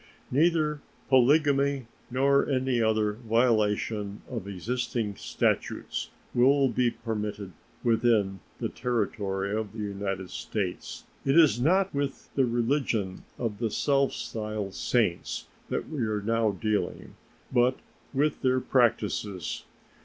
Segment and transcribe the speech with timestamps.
[0.31, 7.51] Neither polygamy nor any other violation of existing statutes will be permitted
[7.83, 11.03] within the territory of the United States.
[11.23, 16.49] It is not with the religion of the self styled Saints that we are now
[16.53, 17.13] dealing,
[17.53, 17.77] but
[18.11, 19.65] with their practices.